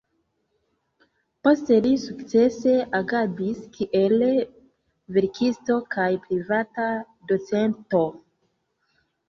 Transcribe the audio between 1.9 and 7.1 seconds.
sukcese agadis kiel verkisto kaj privata